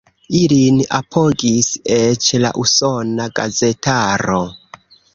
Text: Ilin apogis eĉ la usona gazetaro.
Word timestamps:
Ilin 0.37 0.79
apogis 0.99 1.69
eĉ 1.97 2.31
la 2.47 2.53
usona 2.65 3.31
gazetaro. 3.41 4.45